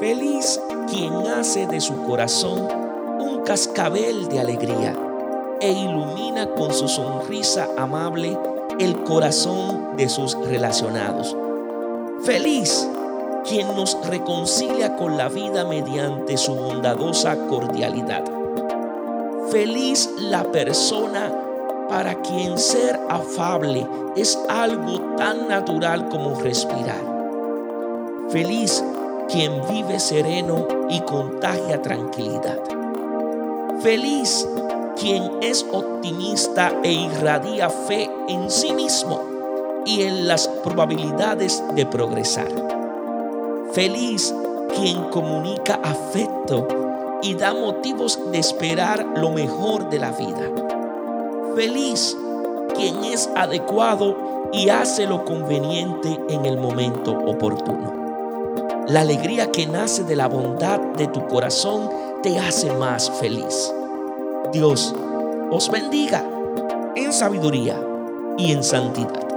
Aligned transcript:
Feliz 0.00 0.60
quien 0.88 1.12
hace 1.26 1.66
de 1.66 1.80
su 1.80 2.04
corazón 2.04 2.68
un 3.18 3.42
cascabel 3.44 4.28
de 4.28 4.38
alegría 4.38 4.94
e 5.60 5.72
ilumina 5.72 6.48
con 6.54 6.72
su 6.72 6.86
sonrisa 6.86 7.68
amable 7.76 8.38
el 8.78 9.02
corazón 9.02 9.96
de 9.96 10.08
sus 10.08 10.34
relacionados. 10.46 11.36
Feliz 12.22 12.88
quien 13.44 13.66
nos 13.74 13.98
reconcilia 14.06 14.94
con 14.94 15.16
la 15.16 15.28
vida 15.28 15.64
mediante 15.64 16.36
su 16.36 16.54
bondadosa 16.54 17.36
cordialidad. 17.48 18.22
Feliz 19.50 20.08
la 20.20 20.44
persona 20.44 21.32
para 21.88 22.14
quien 22.22 22.56
ser 22.56 23.00
afable 23.08 23.84
es 24.14 24.38
algo 24.48 25.00
tan 25.16 25.48
natural 25.48 26.08
como 26.08 26.40
respirar. 26.40 27.02
Feliz 28.28 28.84
quien 29.28 29.60
vive 29.68 29.98
sereno 30.00 30.66
y 30.88 31.00
contagia 31.00 31.80
tranquilidad. 31.82 32.58
Feliz 33.80 34.46
quien 34.98 35.30
es 35.40 35.64
optimista 35.70 36.72
e 36.82 36.92
irradia 36.92 37.70
fe 37.70 38.10
en 38.28 38.50
sí 38.50 38.72
mismo 38.72 39.20
y 39.86 40.02
en 40.02 40.26
las 40.26 40.48
probabilidades 40.48 41.62
de 41.74 41.86
progresar. 41.86 42.48
Feliz 43.72 44.34
quien 44.74 45.04
comunica 45.10 45.78
afecto 45.82 46.66
y 47.22 47.34
da 47.34 47.54
motivos 47.54 48.18
de 48.32 48.38
esperar 48.38 49.06
lo 49.16 49.30
mejor 49.30 49.88
de 49.90 49.98
la 49.98 50.10
vida. 50.12 50.50
Feliz 51.54 52.16
quien 52.74 53.04
es 53.04 53.28
adecuado 53.36 54.50
y 54.52 54.68
hace 54.68 55.06
lo 55.06 55.24
conveniente 55.24 56.18
en 56.28 56.46
el 56.46 56.58
momento 56.58 57.12
oportuno. 57.12 58.07
La 58.88 59.02
alegría 59.02 59.52
que 59.52 59.66
nace 59.66 60.02
de 60.04 60.16
la 60.16 60.28
bondad 60.28 60.80
de 60.96 61.08
tu 61.08 61.26
corazón 61.26 61.90
te 62.22 62.38
hace 62.38 62.72
más 62.72 63.10
feliz. 63.20 63.70
Dios 64.50 64.94
os 65.50 65.70
bendiga 65.70 66.24
en 66.96 67.12
sabiduría 67.12 67.78
y 68.38 68.52
en 68.52 68.64
santidad. 68.64 69.27